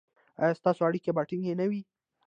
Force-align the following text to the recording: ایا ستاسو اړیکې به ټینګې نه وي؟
ایا 0.41 0.57
ستاسو 0.59 0.81
اړیکې 0.87 1.11
به 1.15 1.21
ټینګې 1.29 1.53
نه 1.59 1.65
وي؟ 1.69 1.81